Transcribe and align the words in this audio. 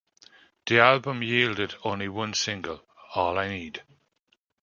The 0.65 0.79
album 0.79 1.21
yielded 1.21 1.75
only 1.83 2.07
one 2.07 2.33
single, 2.33 2.83
"All 3.13 3.37
I 3.37 3.49
Need". 3.49 3.83